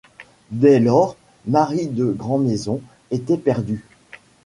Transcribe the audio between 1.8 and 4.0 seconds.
de Grandmaison était perdue.